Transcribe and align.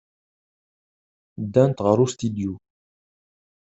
Ddant 1.43 1.77
ɣer 1.85 1.97
ustidyu. 2.05 2.53